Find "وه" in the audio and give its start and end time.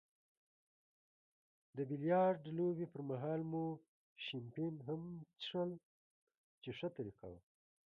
7.31-7.39